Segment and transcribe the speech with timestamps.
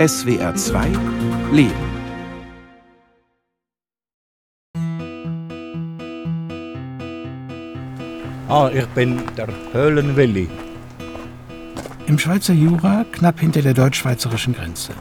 [0.00, 0.92] SWR 2
[1.52, 1.74] Leben.
[8.48, 10.48] Ah, ich bin der Höhlenwilli.
[12.06, 14.94] Im Schweizer Jura, knapp hinter der deutsch-schweizerischen Grenze.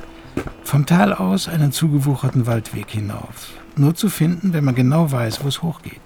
[0.66, 3.54] Vom Tal aus einen zugewucherten Waldweg hinauf.
[3.78, 6.02] Nur zu finden, wenn man genau weiß, wo es hochgeht.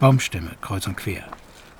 [0.00, 1.24] Baumstämme kreuz und quer.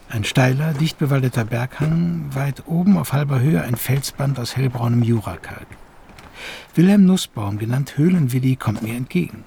[0.09, 5.67] Ein steiler, dicht bewaldeter Berghang, weit oben auf halber Höhe ein Felsband aus hellbraunem Jurakalk.
[6.75, 9.45] Wilhelm Nussbaum, genannt Höhlenwilli, kommt mir entgegen.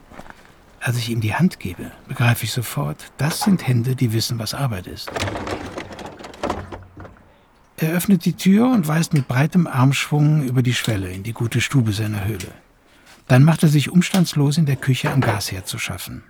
[0.80, 4.54] Als ich ihm die Hand gebe, begreife ich sofort, das sind Hände, die wissen, was
[4.54, 5.12] Arbeit ist.
[7.77, 11.59] Er öffnet die Tür und weist mit breitem Armschwung über die Schwelle in die gute
[11.59, 12.52] Stube seiner Höhle.
[13.27, 16.23] Dann macht er sich umstandslos in der Küche am Gasherd zu schaffen.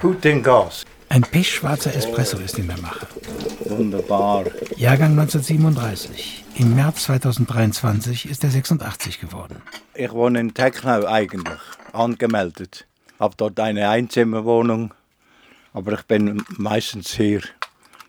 [0.00, 0.84] Gut den Gas.
[1.08, 3.06] Ein pechschwarzer Espresso ist in der Mache.
[3.64, 4.44] Wunderbar.
[4.76, 6.43] Jahrgang 1937.
[6.56, 9.56] Im März 2023 ist er 86 geworden.
[9.92, 11.58] Ich wohne in Technau eigentlich,
[11.92, 12.86] angemeldet.
[13.18, 14.94] Habe dort eine Einzimmerwohnung,
[15.72, 17.42] aber ich bin meistens hier,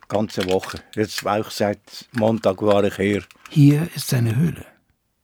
[0.07, 0.79] ganze Woche.
[0.93, 3.23] Jetzt auch seit Montag war ich hier.
[3.49, 4.63] Hier ist seine Höhle.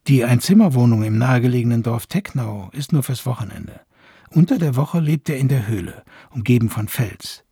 [0.08, 3.82] Die Einzimmerwohnung im nahegelegenen Dorf Technau ist nur fürs Wochenende.
[4.32, 7.44] Unter der Woche lebt er in der Höhle, umgeben von Fels.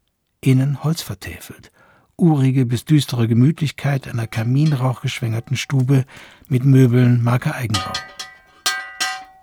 [0.42, 1.72] Innen Holz vertäfelt.
[2.20, 6.06] Urige bis düstere Gemütlichkeit einer kaminrauchgeschwängerten Stube
[6.48, 7.94] mit Möbeln Marke Eigenbau.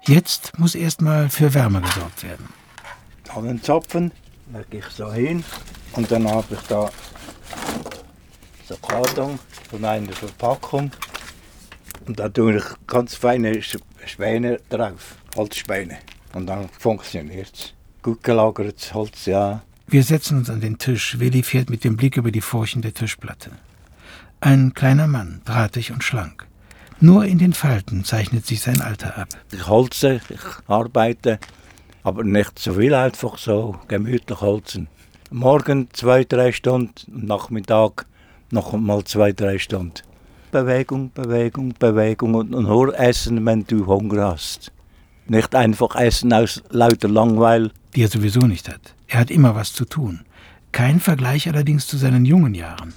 [0.03, 2.49] Jetzt muss erstmal für Wärme gesorgt werden.
[3.35, 4.13] An den Zapfen
[4.53, 5.43] lege ich so hin
[5.93, 6.91] und dann habe ich da
[8.69, 9.39] so Karton
[9.71, 10.91] von einer Verpackung
[12.07, 13.61] und da tue ich ganz feine
[14.05, 15.99] Späne drauf, Holzspäne.
[16.35, 17.73] Und dann funktioniert es.
[18.03, 19.63] Gut gelagertes Holz, ja.
[19.89, 21.21] Wir setzen uns an den Tisch.
[21.21, 23.53] Willi fährt mit dem Blick über die Furchen der Tischplatte.
[24.41, 26.49] Ein kleiner Mann, drahtig und schlank.
[26.99, 29.29] Nur in den Falten zeichnet sich sein Alter ab.
[29.53, 31.39] Ich holze, ich arbeite,
[32.03, 34.89] aber nicht so viel, einfach so gemütlich holzen.
[35.31, 38.07] Morgen zwei, drei Stunden, Nachmittag
[38.51, 40.03] noch mal zwei, drei Stunden.
[40.51, 44.73] Bewegung, Bewegung, Bewegung und nur essen, wenn du Hunger hast.
[45.29, 47.71] Nicht einfach essen aus lauter Langweil.
[47.95, 48.96] Die er sowieso nicht hat.
[49.09, 50.21] Er hat immer was zu tun.
[50.73, 52.93] Kein Vergleich allerdings zu seinen jungen Jahren.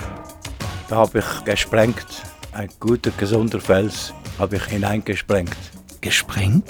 [0.89, 2.23] Da habe ich gesprengt.
[2.51, 5.55] Ein guter, gesunder Fels habe ich hineingesprengt.
[6.01, 6.67] Gesprengt?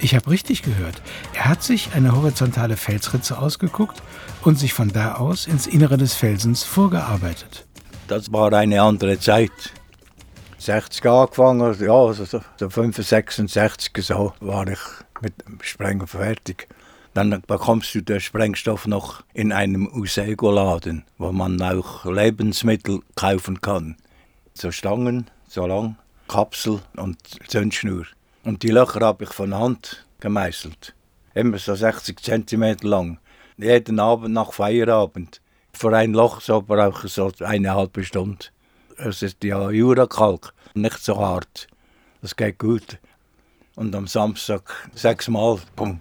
[0.00, 1.00] Ich habe richtig gehört.
[1.32, 4.02] Er hat sich eine horizontale Felsritze ausgeguckt
[4.42, 7.66] und sich von da aus ins Innere des Felsens vorgearbeitet.
[8.08, 9.52] Das war eine andere Zeit.
[10.58, 14.78] 60 angefangen, ja, so, so 65, 66 so war ich
[15.20, 16.68] mit dem Sprengen fertig.
[17.14, 23.96] Dann bekommst du den Sprengstoff noch in einem Usego-Laden, wo man auch Lebensmittel kaufen kann.
[24.54, 25.96] So Stangen, so lang,
[26.28, 27.18] Kapsel und
[27.48, 28.06] Zündschnur.
[28.44, 30.94] Und die Löcher habe ich von Hand gemeißelt.
[31.34, 33.18] Immer so 60 cm lang.
[33.58, 35.42] Jeden Abend nach Feierabend.
[35.74, 38.46] Für ein Loch so brauche ich so eine halbe Stunde.
[38.96, 41.66] Es ist ja Jurakalk, nicht so hart.
[42.22, 42.98] Das geht gut.
[43.74, 46.00] Und am Samstag sechsmal, bum,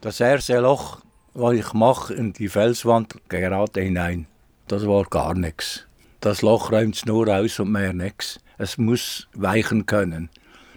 [0.00, 1.02] Das erste Loch,
[1.34, 4.26] was ich mache in die Felswand, gerade hinein.
[4.66, 5.86] Das war gar nichts.
[6.20, 8.40] Das Loch räumt es nur aus und mehr nichts.
[8.56, 10.30] Es muss weichen können.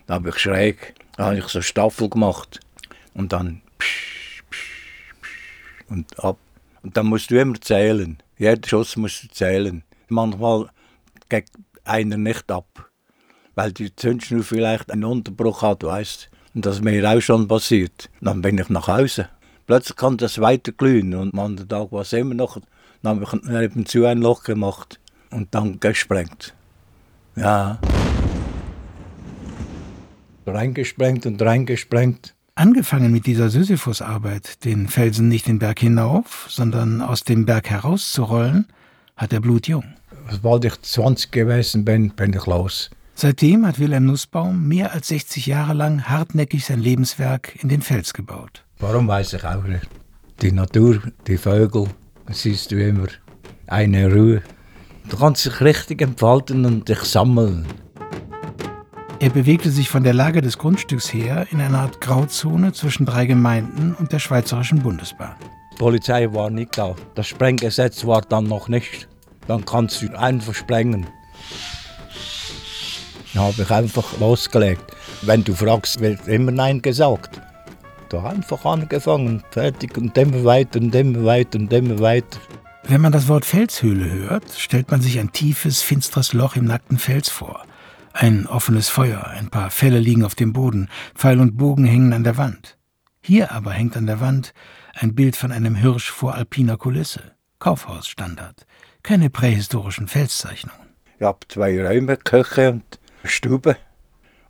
[0.07, 2.59] Da habe ich schräg, da habe ich so Staffel gemacht
[3.13, 6.37] und dann psch, psch, psch, und ab.
[6.81, 8.17] Und dann musst du immer zählen.
[8.37, 9.85] Jeden Schuss musst du zählen.
[10.09, 10.69] Manchmal
[11.29, 11.49] geht
[11.85, 12.89] einer nicht ab,
[13.55, 18.09] weil die Zündschnur vielleicht einen Unterbruch hat, weißt Und das ist mir auch schon passiert.
[18.21, 19.29] Dann bin ich nach Hause.
[19.65, 22.59] Plötzlich kann das weiter glühen und am anderen Tag war es immer noch.
[23.01, 24.99] Dann habe ich nebenzu ein Loch gemacht
[25.31, 26.53] und dann gesprengt.
[27.35, 27.79] Ja.
[30.45, 32.35] Reingesprengt und reingesprengt.
[32.55, 38.67] Angefangen mit dieser Sisyphusarbeit, den Felsen nicht den Berg hinauf, sondern aus dem Berg herauszurollen,
[39.17, 39.85] hat er blutjung.
[40.29, 42.91] Sobald ich 20 gewesen bin, bin ich los.
[43.15, 48.13] Seitdem hat Wilhelm Nussbaum mehr als 60 Jahre lang hartnäckig sein Lebenswerk in den Fels
[48.13, 48.63] gebaut.
[48.79, 49.87] Warum weiß ich auch nicht.
[50.41, 51.87] Die Natur, die Vögel,
[52.29, 53.07] siehst du immer
[53.67, 54.41] eine Ruhe.
[55.09, 57.65] Du kannst dich richtig entfalten und dich sammeln.
[59.19, 63.25] Er bewegte sich von der Lage des Grundstücks her in einer Art Grauzone zwischen drei
[63.25, 65.35] Gemeinden und der Schweizerischen Bundesbahn.
[65.71, 66.95] Die Polizei war nicht da.
[67.15, 69.07] Das Sprenggesetz war dann noch nicht.
[69.47, 71.07] Dann kannst du einfach sprengen.
[73.33, 74.85] Dann habe ich einfach losgelegt.
[75.23, 77.41] Wenn du fragst, wird immer Nein gesagt.
[78.09, 82.39] Da einfach angefangen, fertig und immer weiter und immer weiter und immer weiter.
[82.83, 86.99] Wenn man das Wort Felshöhle hört, stellt man sich ein tiefes, finstres Loch im nackten
[86.99, 87.65] Fels vor.
[88.11, 92.23] Ein offenes Feuer, ein paar Felle liegen auf dem Boden, Pfeil und Bogen hängen an
[92.23, 92.77] der Wand.
[93.21, 94.53] Hier aber hängt an der Wand
[94.93, 97.31] ein Bild von einem Hirsch vor alpiner Kulisse.
[97.57, 98.67] Kaufhausstandard.
[99.01, 100.93] Keine prähistorischen Felszeichnungen.
[101.17, 103.77] Ich habe zwei Räume, Küche und Stube.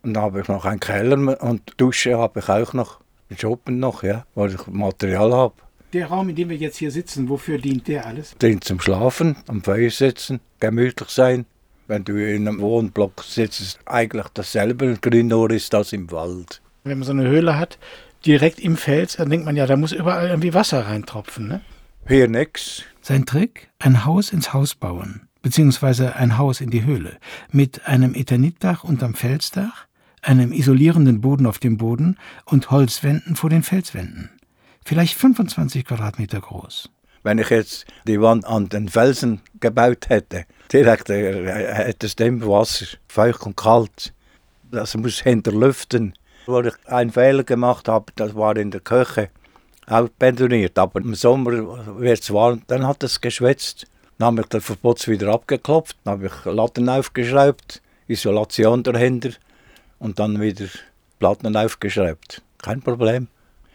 [0.01, 2.99] Und dann habe ich noch einen Keller und Dusche habe ich auch noch.
[3.37, 5.55] Shoppen noch, ja, wo ich Material habe.
[5.93, 8.35] Der Raum, in dem wir jetzt hier sitzen, wofür dient der alles?
[8.37, 11.45] Dient zum Schlafen, am Feuer sitzen, gemütlich sein.
[11.87, 14.97] Wenn du in einem Wohnblock sitzt, ist eigentlich dasselbe.
[15.01, 16.61] Grünor ist das im Wald.
[16.83, 17.77] Wenn man so eine Höhle hat,
[18.25, 21.61] direkt im Fels, dann denkt man ja, da muss überall irgendwie Wasser reintropfen, ne?
[22.07, 22.83] Hier nix.
[23.01, 23.69] Sein Trick?
[23.79, 27.17] Ein Haus ins Haus bauen, beziehungsweise ein Haus in die Höhle,
[27.51, 29.85] mit einem Eternitdach unterm Felsdach,
[30.23, 34.31] einem isolierenden Boden auf dem Boden und Holzwänden vor den Felswänden.
[34.83, 36.89] Vielleicht 25 Quadratmeter groß.
[37.23, 42.41] Wenn ich jetzt die Wand an den Felsen gebaut hätte, direkt äh, hätte es dem
[42.41, 44.13] Wasser, feucht und kalt.
[44.71, 46.13] Das muss hinterlüften.
[46.45, 49.29] Wo ich einen Fehler gemacht habe, das war in der Küche,
[49.87, 50.77] auch betoniert.
[50.77, 51.51] Aber im Sommer
[51.97, 53.87] wird es warm, dann hat es geschwitzt.
[54.17, 59.31] Dann habe ich den Verputz wieder abgeklopft, dann habe ich Latten aufgeschraubt, Isolation dahinter
[59.99, 60.67] und dann wieder
[61.19, 62.41] Platten aufgeschraubt.
[62.61, 63.27] Kein Problem.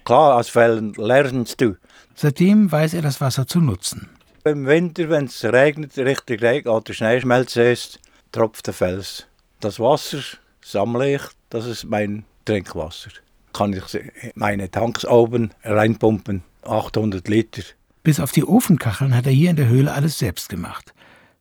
[0.04, 1.76] Klar, als Fällen lernst du.
[2.14, 4.08] Seitdem weiß er das Wasser zu nutzen.
[4.44, 8.00] Im Winter, wenn es regnet, richtig regnet oder Schneeschmelze ist,
[8.32, 9.26] tropft der Fels.
[9.60, 10.20] Das Wasser
[10.64, 13.10] sammle ich, das ist mein Trinkwasser.
[13.52, 14.00] Kann ich
[14.34, 17.62] meine Tanks oben reinpumpen, 800 Liter.
[18.08, 20.94] Bis auf die Ofenkacheln hat er hier in der Höhle alles selbst gemacht.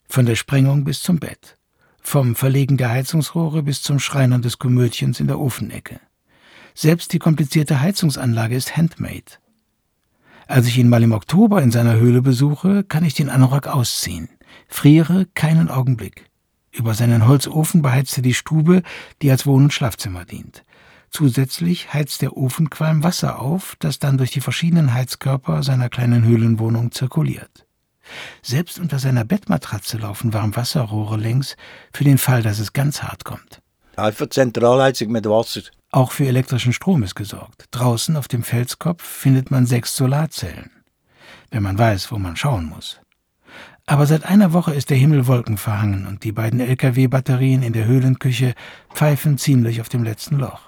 [0.10, 1.58] Von der Sprengung bis zum Bett.
[2.02, 6.02] Vom Verlegen der Heizungsrohre bis zum Schreinern des Komödchens in der Ofenecke.
[6.76, 9.40] Selbst die komplizierte Heizungsanlage ist handmade.
[10.46, 14.28] Als ich ihn mal im Oktober in seiner Höhle besuche, kann ich den Anorak ausziehen.
[14.68, 16.30] Friere keinen Augenblick.
[16.74, 18.84] Über seinen Holzofen beheizt er die Stube,
[19.22, 20.66] die als Wohn- und Schlafzimmer dient.
[21.10, 26.92] Zusätzlich heizt der Ofenqualm Wasser auf, das dann durch die verschiedenen Heizkörper seiner kleinen Höhlenwohnung
[26.92, 27.66] zirkuliert.
[28.42, 31.56] Selbst unter seiner Bettmatratze laufen Warmwasserrohre längs,
[31.94, 33.62] für den Fall, dass es ganz hart kommt.
[33.96, 35.62] Einfach Zentralheizung mit Wasser.
[35.92, 37.66] Auch für elektrischen Strom ist gesorgt.
[37.72, 40.72] Draußen auf dem Felskopf findet man sechs Solarzellen.
[41.50, 43.00] Wenn man weiß, wo man schauen muss.
[43.90, 48.54] Aber seit einer Woche ist der Himmel wolkenverhangen und die beiden LKW-Batterien in der Höhlenküche
[48.94, 50.60] pfeifen ziemlich auf dem letzten Loch.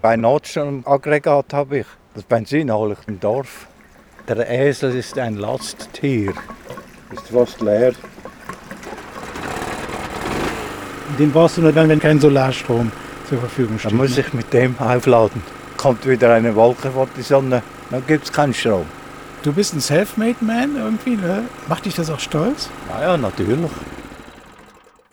[0.00, 1.86] Ein Notstromaggregat habe ich.
[2.14, 3.66] Das Benzin hole ich im Dorf.
[4.26, 6.32] Der Esel ist ein Lasttier.
[7.12, 7.92] Ist fast leer.
[11.18, 12.90] Den brauchst du nur dann, wenn kein Solarstrom
[13.28, 13.90] zur Verfügung steht.
[13.90, 15.42] Dann muss ich mit dem aufladen.
[15.76, 18.86] Kommt wieder eine Wolke vor die Sonne, dann gibt es keinen Strom.
[19.46, 21.44] Du bist ein Selfmade Man irgendwie, ne?
[21.68, 22.68] Macht dich das auch stolz?
[22.88, 23.70] Naja, natürlich.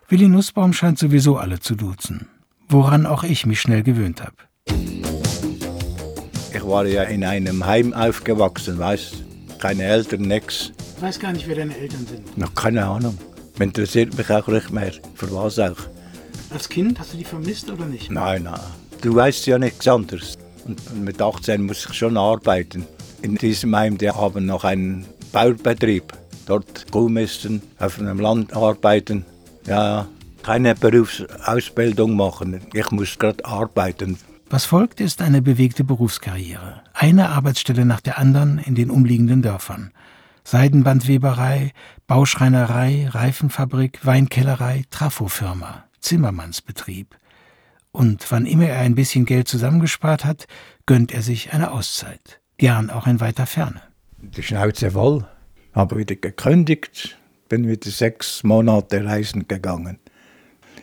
[0.10, 2.28] Willi Nussbaum scheint sowieso alle zu duzen.
[2.68, 4.34] Woran auch ich mich schnell gewöhnt habe.
[6.52, 9.24] Ich war ja in einem Heim aufgewachsen, weißt
[9.60, 10.72] Keine Eltern, nix.
[10.98, 12.36] Ich weiß gar nicht, wer deine Eltern sind.
[12.36, 13.16] Noch keine Ahnung.
[13.60, 14.94] Interessiert mich auch nicht mehr.
[15.14, 15.78] Für was auch.
[16.50, 18.10] Als Kind hast du die vermisst oder nicht?
[18.10, 18.60] Nein, nein.
[19.00, 20.40] Du weißt ja nichts anderes.
[20.66, 22.88] Und mit 18 muss ich schon arbeiten.
[23.24, 26.12] In diesem Heim, die haben noch einen Baubetrieb.
[26.46, 29.24] Dort Kuhmisten, auf einem Land arbeiten.
[29.66, 30.10] Ja,
[30.44, 32.60] keine Berufsausbildung machen.
[32.74, 34.18] Ich muss gerade arbeiten.
[34.50, 36.82] Was folgt, ist eine bewegte Berufskarriere.
[36.94, 39.94] Eine Arbeitsstelle nach der anderen in den umliegenden Dörfern.
[40.44, 41.72] Seidenbandweberei,
[42.08, 47.16] Bauschreinerei, Reifenfabrik, Weinkellerei, Trafofirma, Zimmermannsbetrieb.
[47.94, 50.46] Und wann immer er ein bisschen Geld zusammengespart hat,
[50.86, 52.43] gönnt er sich eine Auszeit.
[52.64, 53.82] Gern auch in weiter Ferne.
[54.22, 55.26] Die Schnauze voll.
[55.74, 57.18] Habe wieder gekündigt,
[57.50, 60.00] bin wieder sechs Monate reisen gegangen.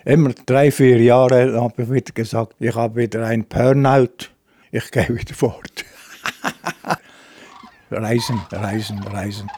[0.05, 4.29] Immer drei, vier Jahre habe ich wieder gesagt, ich habe wieder ein Burnout,
[4.71, 5.87] ich gehe wieder fort.
[7.91, 9.51] reisen, reisen, reisen.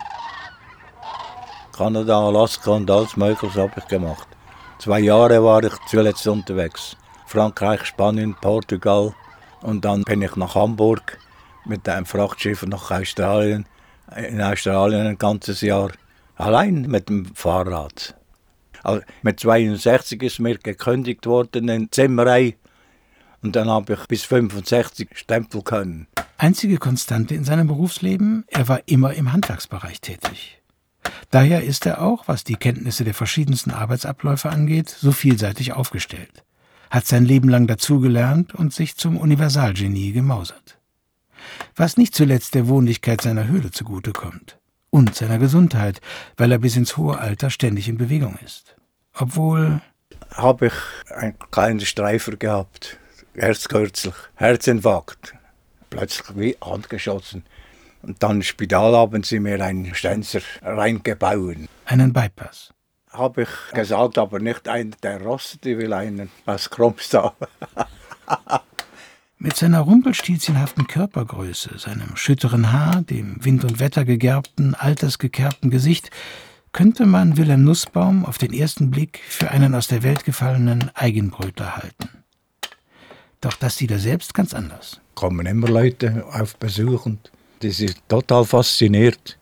[1.76, 4.28] Kanada, Alaska und alles Mögliche habe ich gemacht.
[4.78, 6.96] Zwei Jahre war ich zuletzt unterwegs.
[7.26, 9.12] Frankreich, Spanien, Portugal.
[9.62, 11.18] Und dann bin ich nach Hamburg
[11.64, 13.66] mit einem Frachtschiff nach Australien.
[14.16, 15.90] In Australien ein ganzes Jahr.
[16.36, 18.14] Allein mit dem Fahrrad.
[18.82, 22.56] Also mit 62 ist mir gekündigt worden in Zimmerei.
[23.42, 26.06] Und dann habe ich bis 65 Stempel können.
[26.38, 30.60] Einzige Konstante in seinem Berufsleben, er war immer im Handwerksbereich tätig.
[31.30, 36.44] Daher ist er auch, was die Kenntnisse der verschiedensten Arbeitsabläufe angeht, so vielseitig aufgestellt,
[36.90, 40.78] hat sein Leben lang dazugelernt und sich zum Universalgenie gemausert.
[41.76, 44.58] Was nicht zuletzt der Wohnlichkeit seiner Höhle zugutekommt.
[44.90, 46.00] und seiner Gesundheit,
[46.36, 48.76] weil er bis ins hohe Alter ständig in Bewegung ist.
[49.14, 49.80] Obwohl.
[50.34, 52.98] Habe ich einen kleinen Streifer gehabt.
[53.34, 54.14] Erst kürzlich.
[54.34, 55.34] Herzinfarkt.
[55.88, 57.44] Plötzlich wie angeschossen.
[58.02, 61.56] Und dann im Spital haben sie mir einen Stenzer reingebaut.
[61.86, 62.72] Einen Bypass.
[63.10, 67.32] Habe ich gesagt, aber nicht einen der rostet, ich will einen aus Krumpstal.
[69.44, 76.10] Mit seiner rumpelstilzchenhaften Körpergröße, seinem schütteren Haar, dem Wind und Wetter gegerbten, altersgekerbten Gesicht
[76.70, 81.74] könnte man Wilhelm Nussbaum auf den ersten Blick für einen aus der Welt gefallenen Eigenbrötler
[81.74, 82.08] halten.
[83.40, 85.00] Doch das sieht er selbst ganz anders.
[85.16, 87.32] Kommen immer Leute auf Besuch und
[87.62, 89.40] die sind total fasziniert.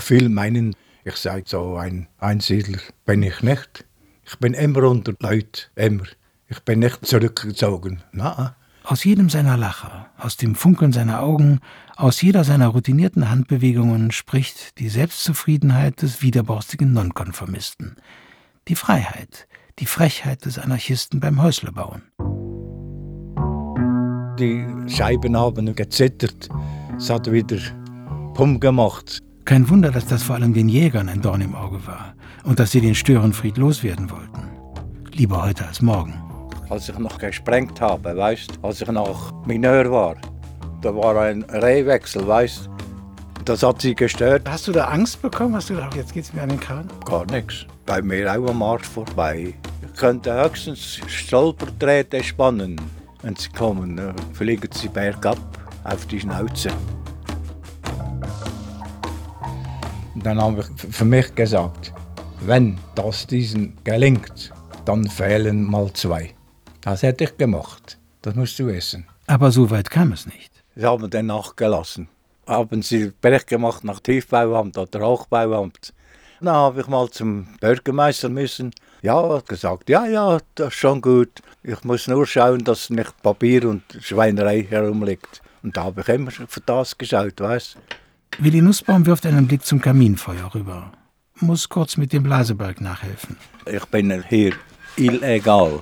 [0.00, 0.74] Viele meinen,
[1.04, 2.80] ich sei so ein Einsiedler.
[3.04, 3.84] Bin ich nicht.
[4.24, 6.06] Ich bin immer unter Leuten, immer.
[6.48, 8.02] Ich bin nicht zurückgezogen.
[8.10, 8.50] Nein.
[8.88, 11.58] Aus jedem seiner Lacher, aus dem Funkeln seiner Augen,
[11.96, 17.96] aus jeder seiner routinierten Handbewegungen spricht die Selbstzufriedenheit des widerborstigen Nonkonformisten.
[18.68, 19.48] Die Freiheit,
[19.80, 22.02] die Frechheit des Anarchisten beim Häuslebauen.
[24.38, 26.48] Die Scheiben haben gezittert.
[26.96, 27.58] Es hat wieder
[28.34, 29.18] Pum gemacht.
[29.44, 32.14] Kein Wunder, dass das vor allem den Jägern ein Dorn im Auge war
[32.44, 34.48] und dass sie den Störenfried loswerden wollten.
[35.10, 36.25] Lieber heute als morgen
[36.68, 40.16] als ich noch gesprengt habe, weißt, als ich noch Mineur war.
[40.82, 42.68] Da war ein Rehwechsel, weißt.
[43.44, 44.48] Das hat sie gestört.
[44.48, 45.54] Hast du da Angst bekommen?
[45.54, 46.88] Hast du gedacht, jetzt geht's mir an den Kragen?
[47.04, 47.66] Gar nichts.
[47.84, 49.54] Bei mir auch am Marsch vorbei.
[49.82, 52.80] Ich könnte höchstens Stolperdrähte spannen.
[53.22, 55.38] Wenn sie kommen, dann fliegen sie bergab
[55.84, 56.70] auf die Schnauze.
[60.16, 61.92] Dann habe ich für mich gesagt,
[62.40, 64.52] wenn das diesen gelingt,
[64.84, 66.35] dann fehlen mal zwei.
[66.86, 67.98] Das hätte ich gemacht.
[68.22, 69.08] Das musst du wissen.
[69.26, 70.52] Aber so weit kam es nicht.
[70.76, 72.06] Sie haben dann nachgelassen.
[72.46, 75.92] Haben sie Bericht gemacht nach Tiefbauamt oder Hochbauamt.
[76.40, 78.70] Dann habe ich mal zum Bürgermeister müssen.
[79.02, 81.42] Ja, hat gesagt, ja, ja, das ist schon gut.
[81.64, 85.42] Ich muss nur schauen, dass nicht Papier und Schweinerei herumliegt.
[85.64, 87.78] Und da habe ich immer für das geschaut, weißt
[88.38, 90.92] Willi Nussbaum wirft einen Blick zum Kaminfeuer rüber.
[91.40, 93.36] Muss kurz mit dem Blasebalg nachhelfen.
[93.66, 94.52] Ich bin hier
[94.96, 95.80] illegal.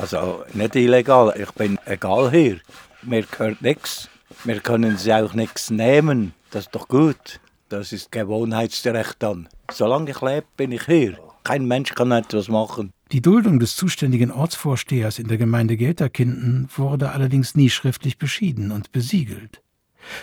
[0.00, 2.60] Also nicht illegal, ich bin egal hier.
[3.02, 4.08] Mir gehört nichts.
[4.44, 6.34] Wir können sie auch nichts nehmen.
[6.52, 7.40] Das ist doch gut.
[7.68, 9.48] Das ist Gewohnheitsrecht dann.
[9.72, 11.18] Solange ich lebe, bin ich hier.
[11.42, 12.92] Kein Mensch kann etwas machen.
[13.10, 18.92] Die Duldung des zuständigen Ortsvorstehers in der Gemeinde Gelterkinden wurde allerdings nie schriftlich beschieden und
[18.92, 19.62] besiegelt.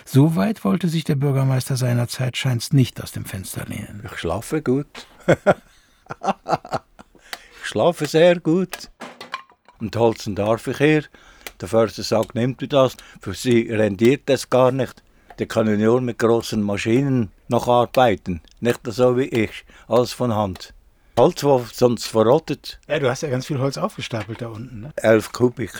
[0.05, 4.03] So weit wollte sich der Bürgermeister seinerzeit scheint's nicht aus dem Fenster lehnen.
[4.05, 4.87] Ich schlafe gut.
[5.27, 5.35] ich
[7.67, 8.89] schlafe sehr gut
[9.79, 11.03] und holzen darf ich hier.
[11.61, 15.03] Der Förster sagt, nimmt du das, für sie rendiert das gar nicht.
[15.39, 20.73] Die können nur mit großen Maschinen noch arbeiten, nicht so wie ich, alles von Hand.
[21.17, 22.79] Holz, das sonst verrottet.
[22.87, 24.93] Ja, du hast ja ganz viel Holz aufgestapelt da unten, ne?
[24.97, 25.71] 11 Kubik.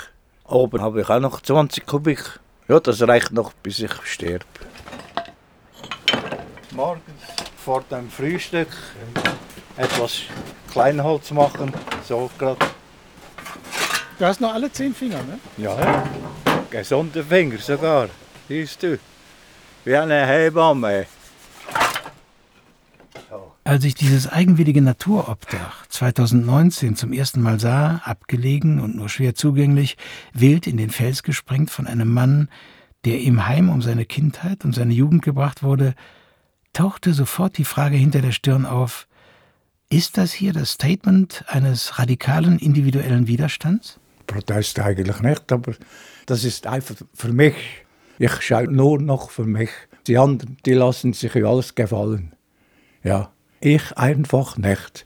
[0.45, 2.39] Oben habe ich auch noch 20 Kubik.
[2.67, 4.45] Ja, das reicht noch, bis ich sterbe.
[6.71, 7.01] Morgens
[7.57, 8.69] vor dem Frühstück
[9.77, 10.21] etwas
[10.71, 11.73] Kleinholz machen,
[12.07, 12.65] so gerade
[14.17, 15.39] Du hast noch alle zehn Finger, ne?
[15.57, 16.03] Ja,
[16.69, 18.07] gesunde Finger sogar.
[18.47, 18.97] Siehst du?
[19.83, 21.05] Wie eine Hebamme.
[23.65, 29.97] Als ich dieses eigenwillige Naturobdach 2019 zum ersten Mal sah, abgelegen und nur schwer zugänglich,
[30.33, 32.47] wild in den Fels gesprengt von einem Mann,
[33.03, 35.93] der im Heim um seine Kindheit und seine Jugend gebracht wurde,
[36.71, 39.07] tauchte sofort die Frage hinter der Stirn auf,
[39.89, 43.99] ist das hier das Statement eines radikalen individuellen Widerstands?
[44.25, 45.73] Protest eigentlich nicht, aber
[46.25, 47.55] das ist einfach für mich.
[48.17, 49.69] Ich schaue nur noch für mich.
[50.07, 52.35] Die anderen, die lassen sich ja alles gefallen.
[53.03, 55.05] Ja, ich einfach nicht.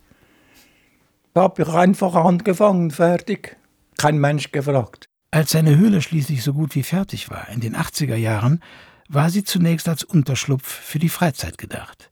[1.33, 3.57] Da habe ich einfach angefangen, fertig.
[3.97, 5.09] Kein Mensch gefragt.
[5.31, 8.61] Als seine Höhle schließlich so gut wie fertig war, in den 80er Jahren,
[9.07, 12.11] war sie zunächst als Unterschlupf für die Freizeit gedacht.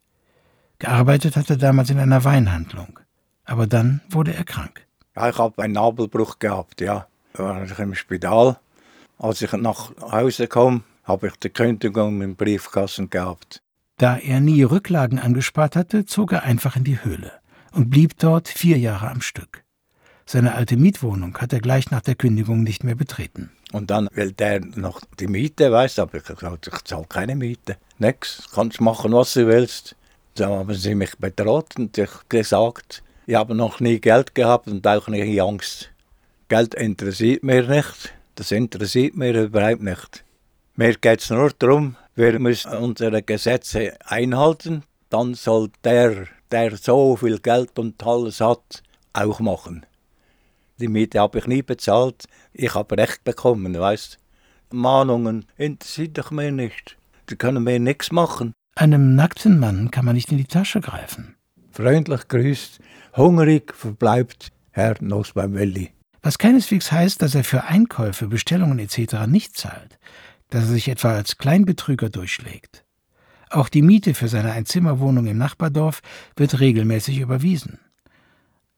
[0.80, 3.00] Gearbeitet hatte er damals in einer Weinhandlung.
[3.46, 4.87] Aber dann wurde er krank.
[5.18, 7.08] Ja, ich habe einen Nabelbruch gehabt, ja.
[7.34, 8.58] Da war ich im Spital.
[9.18, 13.64] Als ich nach Hause kam, habe ich die Kündigung im Briefkasten gehabt.
[13.98, 17.32] Da er nie Rücklagen angespart hatte, zog er einfach in die Höhle
[17.72, 19.64] und blieb dort vier Jahre am Stück.
[20.28, 23.50] Seine alte Mietwohnung hat er gleich nach der Kündigung nicht mehr betreten.
[23.72, 27.36] Und dann will der noch die Miete, weißt du, aber ich gesagt, ich zahle keine
[27.36, 27.78] Miete.
[27.98, 29.96] Nix, kannst machen, was du willst.
[30.36, 34.88] Dann haben sie mich bedroht und ich gesagt, ich habe noch nie Geld gehabt und
[34.88, 35.92] auch nie Angst.
[36.48, 38.14] Geld interessiert mir nicht.
[38.36, 40.24] Das interessiert mir überhaupt nicht.
[40.76, 44.84] Mir geht es nur darum, wir müssen unsere Gesetze einhalten.
[45.10, 48.82] dann soll der, der so viel Geld und alles hat,
[49.14, 49.86] auch machen.
[50.80, 54.20] Die Miete habe ich nie bezahlt, ich habe Recht bekommen, weißt
[54.72, 56.98] Mahnungen interessiert doch mir nicht.
[57.30, 58.54] Die können mir nichts machen.
[58.76, 61.36] Einem nackten Mann kann man nicht in die Tasche greifen.
[61.72, 62.80] Freundlich grüßt,
[63.18, 65.90] hungrig verbleibt Herr Nosbaum-Welli.
[66.22, 69.28] Was keineswegs heißt, dass er für Einkäufe, Bestellungen etc.
[69.28, 69.98] nicht zahlt,
[70.50, 72.86] dass er sich etwa als Kleinbetrüger durchschlägt.
[73.50, 76.02] Auch die Miete für seine Einzimmerwohnung im Nachbardorf
[76.36, 77.80] wird regelmäßig überwiesen.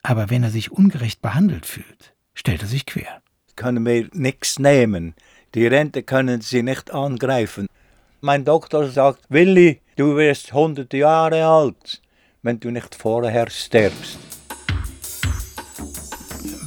[0.02, 3.20] Aber wenn er sich ungerecht behandelt fühlt, stellt er sich quer.
[3.56, 5.14] Können mir nichts nehmen.
[5.54, 7.66] Die Rente können sie nicht angreifen.
[8.20, 12.00] Mein Doktor sagt, Willi, du wirst 100 Jahre alt,
[12.42, 14.29] wenn du nicht vorher stirbst.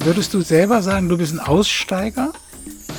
[0.04, 2.34] Würdest du selber sagen, du bist ein Aussteiger?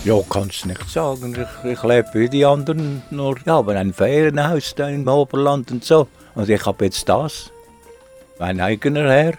[0.06, 1.36] Ja, kannst du nicht sagen.
[1.36, 5.84] Ich, ich lebe wie die anderen, nur ich habe ein Ferienhaus da im Oberland und
[5.84, 6.08] so.
[6.34, 7.52] Und ich habe jetzt das,
[8.40, 9.34] mein eigener Herr.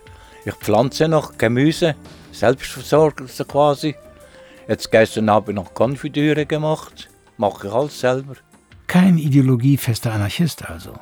[0.45, 1.97] Ich pflanze noch Gemüse,
[2.31, 3.97] Selbstversorger so quasi.
[4.69, 8.37] Jetzt gestern habe ich noch Konfitüre gemacht, mache ich alles selber.
[8.87, 10.95] Kein ideologiefester Anarchist also.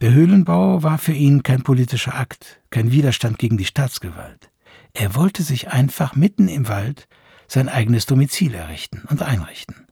[0.00, 4.51] Der Höhlenbau war für ihn kein politischer Akt, kein Widerstand gegen die Staatsgewalt.
[4.94, 7.08] Er wollte sich einfach mitten im Wald
[7.48, 9.86] sein eigenes Domizil errichten und einrichten.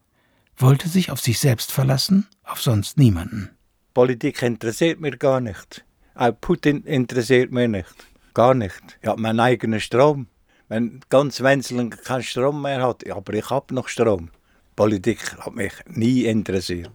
[0.57, 3.51] Wollte sich auf sich selbst verlassen, auf sonst niemanden.
[3.95, 5.85] Politik interessiert mich gar nicht.
[6.15, 7.95] Auch Putin interessiert mich nicht.
[8.35, 8.99] Gar nicht.
[9.01, 10.29] Ich habe meinen eigenen Strom.
[10.69, 14.31] Wenn ganz Wenzelen keinen Strom mehr hat, aber ich habe noch Strom.
[14.77, 16.93] Politik hat mich nie interessiert.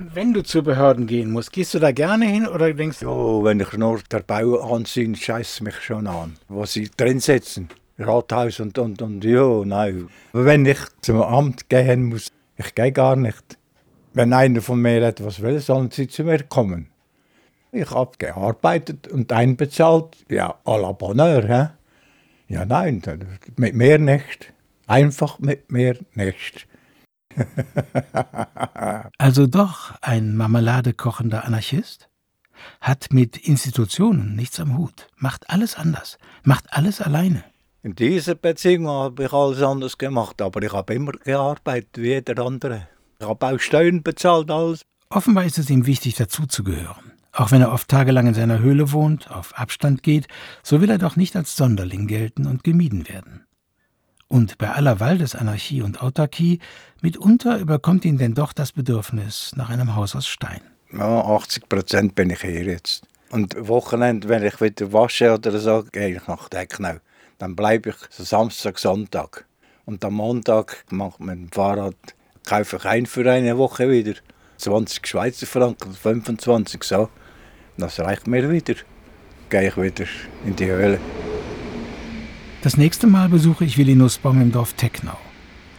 [0.00, 3.06] Wenn du zu Behörden gehen musst, gehst du da gerne hin oder denkst du?
[3.06, 6.36] Ja, wenn ich nur der Bau ansehe, scheißt mich schon an.
[6.48, 7.68] Was sie drin setzen.
[7.98, 10.08] Rathaus und, und, und ja, nein.
[10.32, 13.58] Wenn ich zum Amt gehen muss, ich gehe gar nicht.
[14.14, 16.90] Wenn einer von mir etwas will, sollen sie zu mir kommen.
[17.72, 20.16] Ich habe gearbeitet und einbezahlt.
[20.28, 21.42] Ja, à la Bonheur.
[21.42, 22.54] He?
[22.54, 23.02] Ja, nein,
[23.56, 24.52] mit mir nicht.
[24.86, 26.68] Einfach mit mir nicht.
[29.18, 32.08] also doch ein marmeladekochender Anarchist?
[32.80, 37.44] Hat mit Institutionen nichts am Hut, macht alles anders, macht alles alleine.
[37.82, 42.44] In dieser Beziehung habe ich alles anders gemacht, aber ich habe immer gearbeitet wie jeder
[42.44, 42.88] andere.
[43.20, 44.82] Ich habe auch Steuern bezahlt, alles.
[45.10, 47.12] Offenbar ist es ihm wichtig, dazuzugehören.
[47.32, 50.26] Auch wenn er oft tagelang in seiner Höhle wohnt, auf Abstand geht,
[50.62, 53.44] so will er doch nicht als Sonderling gelten und gemieden werden.
[54.28, 56.60] Und bei aller Waldesanarchie und Autarkie,
[57.00, 60.60] mitunter überkommt ihn denn doch das Bedürfnis nach einem Haus aus Stein.
[60.92, 63.04] Ja, 80 Prozent bin ich hier jetzt.
[63.30, 66.96] Und Wochenende, wenn ich wieder wasche oder so, gehe ich nach Decknau.
[67.38, 69.46] Dann bleibe ich Samstag, Sonntag.
[69.84, 71.96] Und am Montag mache ich mit dem Fahrrad,
[72.46, 74.14] kaufe ich ein für eine Woche wieder.
[74.58, 77.08] 20 Schweizer Franken, 25 so.
[77.76, 78.74] Das reicht mir wieder.
[79.50, 80.06] Gehe ich wieder
[80.44, 80.98] in die Höhle.
[82.60, 85.16] Das nächste Mal besuche ich Willi Nussbaum im Dorf Tecknau.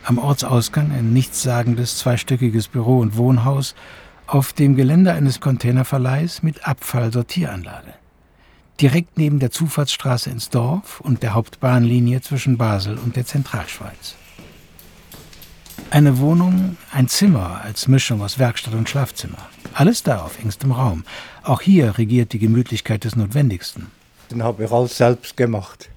[0.05, 3.75] Am Ortsausgang ein nichtssagendes zweistöckiges Büro- und Wohnhaus
[4.27, 7.93] auf dem Gelände eines Containerverleihs mit Abfallsortieranlage.
[8.79, 14.15] Direkt neben der Zufahrtsstraße ins Dorf und der Hauptbahnlinie zwischen Basel und der Zentralschweiz.
[15.89, 19.49] Eine Wohnung, ein Zimmer als Mischung aus Werkstatt und Schlafzimmer.
[19.73, 21.03] Alles da auf engstem Raum.
[21.43, 23.87] Auch hier regiert die Gemütlichkeit des Notwendigsten.
[24.29, 25.89] Dann habe ich alles selbst gemacht.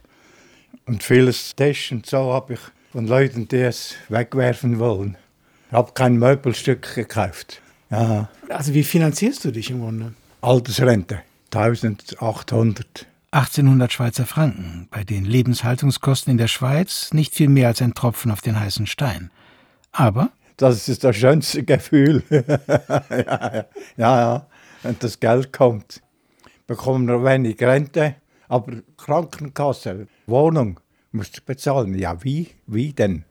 [0.86, 2.60] Und vieles Tisch und so habe ich
[2.92, 5.16] von Leuten, die es wegwerfen wollen.
[5.68, 7.62] Ich habe kein Möbelstück gekauft.
[7.90, 8.28] Ja.
[8.48, 10.12] Also wie finanzierst du dich im Grunde?
[10.40, 11.22] Altersrente,
[11.54, 13.06] 1800.
[13.30, 18.30] 1800 Schweizer Franken, bei den Lebenshaltungskosten in der Schweiz nicht viel mehr als ein Tropfen
[18.30, 19.30] auf den heißen Stein.
[19.92, 20.30] Aber?
[20.58, 22.22] Das ist das schönste Gefühl.
[22.30, 23.64] ja,
[23.96, 24.46] ja, ja,
[24.82, 26.02] wenn das Geld kommt.
[26.66, 28.16] Bekommen wir wenig Rente,
[28.52, 30.78] aber Krankenkasse, Wohnung
[31.10, 31.98] musst du bezahlen.
[31.98, 32.48] Ja, wie?
[32.66, 33.24] Wie denn?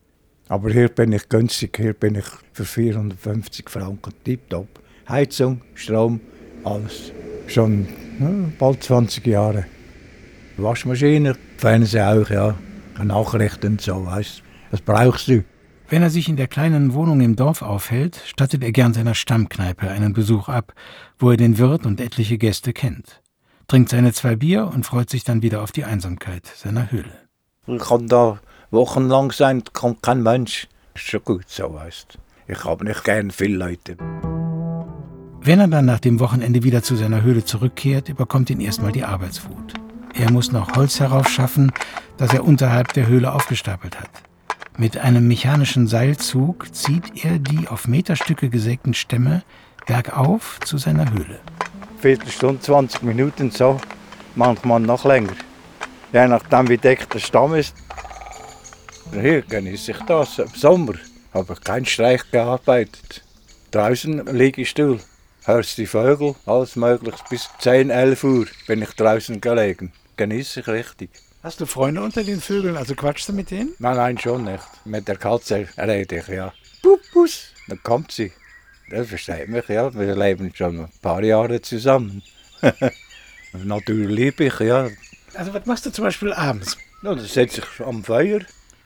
[0.50, 4.68] Aber hier bin ich günstig, hier bin ich für 450 Franken tiptop.
[5.08, 6.20] Heizung, Strom,
[6.64, 7.12] alles.
[7.46, 7.88] Schon
[8.20, 9.66] ja, bald 20 Jahre.
[10.58, 12.58] Waschmaschine, Fernseher auch, ja.
[13.04, 15.44] Nachrichten und so, weißt Das brauchst du.
[15.88, 19.88] Wenn er sich in der kleinen Wohnung im Dorf aufhält, stattet er gern seiner Stammkneipe
[19.90, 20.74] einen Besuch ab,
[21.20, 23.21] wo er den Wirt und etliche Gäste kennt,
[23.72, 27.14] trinkt seine zwei Bier und freut sich dann wieder auf die Einsamkeit seiner Höhle.
[27.68, 28.38] Ich kann da
[28.70, 30.68] wochenlang sein, kommt kein Mensch.
[30.94, 32.18] Ist schon gut so, weißt
[32.50, 33.96] Ich habe nicht gern viele Leute.
[35.40, 39.06] Wenn er dann nach dem Wochenende wieder zu seiner Höhle zurückkehrt, überkommt ihn erstmal die
[39.06, 39.76] Arbeitswut.
[40.16, 41.72] Er muss noch Holz heraufschaffen,
[42.18, 44.10] das er unterhalb der Höhle aufgestapelt hat.
[44.78, 49.44] Mit einem mechanischen Seilzug zieht er die auf Meterstücke gesägten Stämme
[49.88, 51.40] bergauf zu seiner Höhle.
[52.02, 53.80] Viertelstunde, 20 Minuten so,
[54.34, 55.36] manchmal noch länger.
[56.12, 57.76] Je nachdem, wie dick der Stamm ist.
[59.12, 60.40] Hier genieße ich das.
[60.40, 60.94] Im Sommer
[61.32, 63.24] habe ich keinen Streich gearbeitet.
[63.70, 65.00] Draußen liege ich still,
[65.44, 67.24] hörst die Vögel, alles mögliche.
[67.30, 69.94] Bis 10, 11 Uhr bin ich draußen gelegen.
[70.18, 71.12] Genieße ich richtig.
[71.44, 72.78] Hast du Freunde unter den Vögeln?
[72.78, 73.76] Also quatschst du mit denen?
[73.78, 74.64] Nein, nein, schon nicht.
[74.86, 76.52] Mit der Katze rede ich, ja.
[76.82, 78.32] Pupus, dann kommt sie.
[78.92, 79.94] Das versteht mich, ja.
[79.94, 82.22] Wir leben schon ein paar Jahre zusammen.
[83.54, 84.90] Natürlich liebe ich, ja.
[85.34, 86.78] Also was machst du zum Beispiel abends?
[87.02, 88.42] ja dann setze ich am Feuer,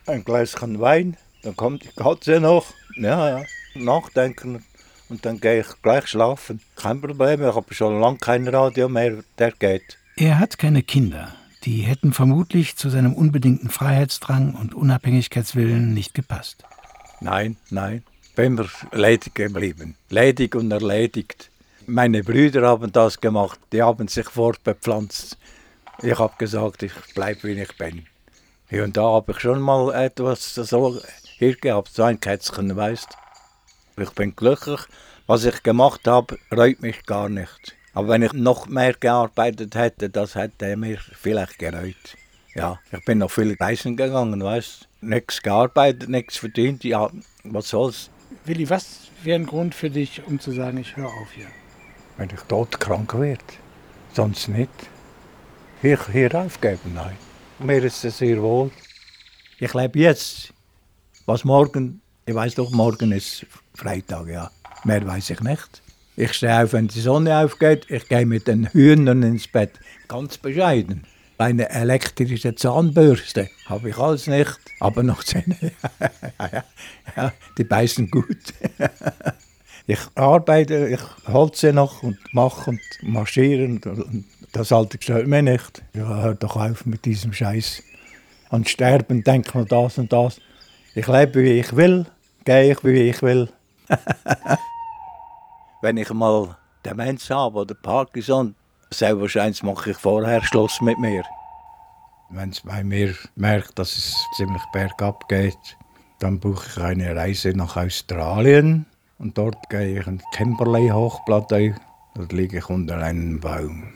[0.06, 2.68] ein Gläschen Wein, dann kommt die Katze noch.
[2.98, 3.46] Ja, ja.
[3.74, 4.64] Nachdenken
[5.10, 6.62] und dann gehe ich gleich schlafen.
[6.76, 9.98] Kein Problem, ich habe schon lange kein Radio mehr, der geht.
[10.18, 11.34] Er hat keine Kinder.
[11.64, 16.64] Die hätten vermutlich zu seinem unbedingten Freiheitsdrang und Unabhängigkeitswillen nicht gepasst.
[17.22, 18.04] Nein, nein.
[18.36, 19.96] Bin mir ledig geblieben.
[20.10, 21.50] Ledig und erledigt.
[21.88, 23.58] Meine Brüder haben das gemacht.
[23.72, 25.38] Die haben sich fortbepflanzt.
[26.04, 28.06] Ich habe gesagt, ich bleibe wie ich bin.
[28.70, 31.00] Hier und da habe ich schon mal etwas so
[31.38, 33.08] hier gehabt, so ein Kätzchen, weißt
[33.96, 34.82] Ich bin glücklich.
[35.28, 37.74] Was ich gemacht habe, reut mich gar nicht.
[37.94, 42.18] Aber wenn ich noch mehr gearbeitet hätte, das hätte mir vielleicht gereut.
[42.54, 46.84] Ja, ich bin noch viel reisen gegangen, weißt Nichts gearbeitet, nichts verdient.
[46.84, 47.10] Ja,
[47.46, 48.10] was soll's?
[48.44, 51.48] Willi, was wäre ein Grund für dich, um zu sagen, ich höre auf hier?
[52.18, 53.44] Wenn ich todkrank werde.
[54.14, 54.70] Sonst nicht.
[55.82, 57.18] Hier, hier aufgeben, nein.
[57.60, 58.72] Mir ist es sehr wohl.
[59.60, 60.54] Ich lebe jetzt.
[61.26, 64.52] Was morgen, ich weiß doch, morgen ist Freitag, ja.
[64.84, 65.82] Mehr weiß ich nicht.
[66.18, 67.88] Ich stehe auf, wenn die Sonne aufgeht.
[67.90, 69.72] Ich gehe mit den Hühnern ins Bett.
[70.08, 71.06] Ganz bescheiden.
[71.38, 75.58] Eine elektrische Zahnbürste habe ich alles nicht, aber noch Zähne.
[77.18, 78.54] ja, die beißen gut.
[79.88, 83.66] ich arbeite, ich holze noch und mache und marschiere.
[83.66, 85.84] Und, und das Alte stört mir nicht.
[85.94, 87.84] Ja, hör doch auf mit diesem Scheiß.
[88.50, 90.40] An Sterben denkt man das und das.
[90.94, 92.06] Ich lebe, wie ich will,
[92.46, 93.50] gehe ich, wie ich will.
[95.82, 98.56] Wenn ich mal Demenz habe oder Parkinson,
[98.92, 101.24] wahrscheinlich mache ich vorher Schluss mit mir.
[102.30, 105.78] Wenn es bei mir merkt, dass es ziemlich bergab geht,
[106.20, 108.86] dann buche ich eine Reise nach Australien
[109.18, 111.76] und dort gehe ich in Kimberley Hochplateau.
[112.16, 113.94] Dort liege ich unter einem Baum.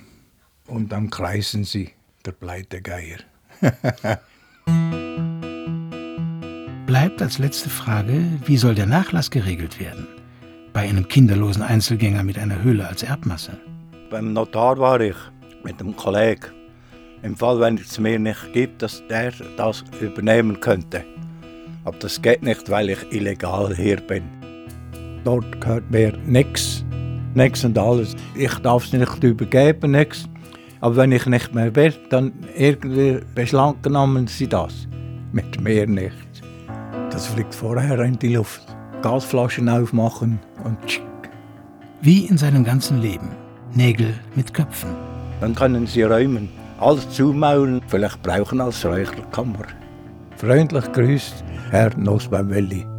[0.67, 1.93] Und dann kreisen sie,
[2.25, 3.19] der Pleitegeier.
[6.86, 10.08] Bleibt als letzte Frage, wie soll der Nachlass geregelt werden?
[10.73, 13.58] Bei einem kinderlosen Einzelgänger mit einer Höhle als Erbmasse.
[14.10, 15.15] Beim Notar war ich
[15.63, 16.48] mit einem Kollegen.
[17.22, 21.04] Im Fall, wenn es mir nicht gibt, dass der das übernehmen könnte.
[21.84, 24.24] Aber das geht nicht, weil ich illegal hier bin.
[25.24, 26.84] Dort gehört mir nichts.
[27.36, 28.15] Nichts und alles.
[28.34, 30.28] Ich darf es nicht übergeben, nichts.
[30.82, 34.88] Aber wenn ich nicht mehr bin, dann irgendwie beschlagen sie das.
[35.34, 36.15] Mit mir nicht.
[37.12, 38.63] Das fliegt vorher in die Luft.
[39.04, 41.04] Gasflaschen aufmachen und tschick.
[42.02, 43.30] Wie in seinem ganzen Leben.
[43.75, 44.89] Nägel mit Köpfen.
[45.41, 49.65] Dann können sie räumen, alles zumauern, vielleicht brauchen als Räucherkammer.
[50.38, 52.98] Freundlich grüßt Herr Nosbaum-Welli.